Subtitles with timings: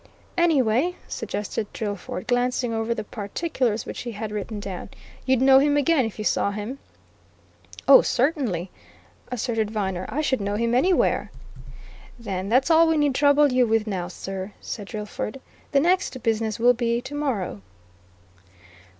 [0.35, 4.89] "Anyway," suggested Drillford, glancing over the particulars which he had written down,
[5.27, 6.79] "you'd know him again if you saw him?"
[7.87, 8.71] "Oh, certainly!"
[9.31, 10.07] asserted Viner.
[10.09, 11.29] "I should know him anywhere."
[12.17, 15.39] "Then that's all we need trouble you with now, sir," said Drillford.
[15.71, 17.61] "The next business will be tomorrow."